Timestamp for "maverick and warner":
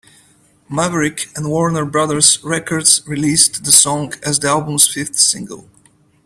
0.67-1.85